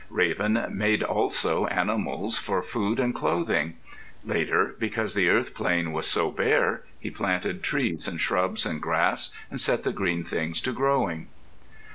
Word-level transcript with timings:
Raven 0.09 0.65
made 0.73 1.03
also 1.03 1.67
animals 1.67 2.39
for 2.39 2.63
food 2.63 2.99
and 2.99 3.13
clothing. 3.13 3.75
Later, 4.25 4.75
because 4.79 5.13
the 5.13 5.29
earth 5.29 5.53
plain 5.53 5.91
was 5.91 6.07
so 6.07 6.31
bare, 6.31 6.81
he 6.99 7.11
planted 7.11 7.61
trees 7.61 8.07
and 8.07 8.19
shrubs 8.19 8.65
and 8.65 8.81
grass 8.81 9.31
and 9.51 9.61
set 9.61 9.83
the 9.83 9.93
green 9.93 10.23
things 10.23 10.59
to 10.61 10.71
growing. 10.73 11.27